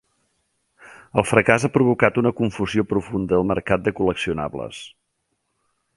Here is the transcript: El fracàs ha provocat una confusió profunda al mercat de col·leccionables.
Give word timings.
El 1.21 1.27
fracàs 1.31 1.67
ha 1.67 1.71
provocat 1.75 2.17
una 2.23 2.33
confusió 2.41 2.85
profunda 2.95 3.39
al 3.41 3.47
mercat 3.53 3.87
de 3.89 3.97
col·leccionables. 4.01 4.85